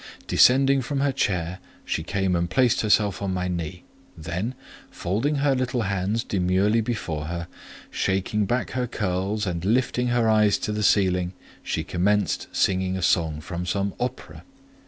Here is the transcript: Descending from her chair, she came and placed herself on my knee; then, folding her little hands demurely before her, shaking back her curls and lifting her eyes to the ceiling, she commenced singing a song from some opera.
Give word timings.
Descending 0.25 0.81
from 0.81 1.01
her 1.01 1.11
chair, 1.11 1.59
she 1.85 2.01
came 2.01 2.35
and 2.35 2.49
placed 2.49 2.81
herself 2.81 3.21
on 3.21 3.31
my 3.35 3.47
knee; 3.47 3.83
then, 4.17 4.55
folding 4.89 5.35
her 5.35 5.53
little 5.53 5.83
hands 5.83 6.23
demurely 6.23 6.81
before 6.81 7.25
her, 7.25 7.47
shaking 7.91 8.47
back 8.47 8.71
her 8.71 8.87
curls 8.87 9.45
and 9.45 9.63
lifting 9.63 10.07
her 10.07 10.27
eyes 10.27 10.57
to 10.57 10.71
the 10.71 10.81
ceiling, 10.81 11.33
she 11.61 11.83
commenced 11.83 12.47
singing 12.51 12.97
a 12.97 13.03
song 13.03 13.41
from 13.41 13.63
some 13.63 13.93
opera. 13.99 14.43